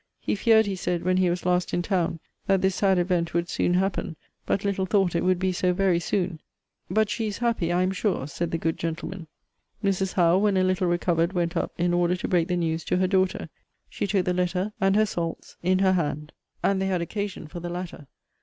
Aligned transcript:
He 0.19 0.33
feared, 0.33 0.65
he 0.65 0.75
said, 0.75 1.03
when 1.03 1.17
he 1.17 1.29
was 1.29 1.45
last 1.45 1.75
in 1.75 1.83
town, 1.83 2.19
that 2.47 2.63
this 2.63 2.73
sad 2.73 2.97
event 2.97 3.35
would 3.35 3.47
soon 3.47 3.75
happen; 3.75 4.15
but 4.47 4.65
little 4.65 4.87
thought 4.87 5.13
it 5.13 5.23
would 5.23 5.37
be 5.37 5.51
so 5.51 5.73
very 5.73 5.99
soon! 5.99 6.41
But 6.89 7.07
she 7.11 7.27
is 7.27 7.37
happy, 7.37 7.71
I 7.71 7.83
am 7.83 7.91
sure, 7.91 8.25
said 8.25 8.49
the 8.49 8.57
good 8.57 8.79
gentleman. 8.79 9.27
Mrs. 9.83 10.13
Howe, 10.13 10.39
when 10.39 10.57
a 10.57 10.63
little 10.63 10.87
recovered, 10.87 11.33
went 11.33 11.55
up, 11.55 11.71
in 11.77 11.93
order 11.93 12.15
to 12.15 12.27
break 12.27 12.47
the 12.47 12.57
news 12.57 12.83
to 12.85 12.97
her 12.97 13.07
daughter. 13.07 13.47
She 13.91 14.07
took 14.07 14.25
the 14.25 14.33
letter, 14.33 14.73
and 14.81 14.95
her 14.95 15.05
salts 15.05 15.57
in 15.61 15.77
her 15.77 15.93
hand. 15.93 16.31
And 16.63 16.81
they 16.81 16.87
had 16.87 17.03
occasion 17.03 17.45
for 17.47 17.59
the 17.59 17.69
latter. 17.69 18.07